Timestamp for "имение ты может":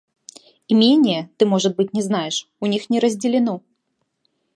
0.67-1.75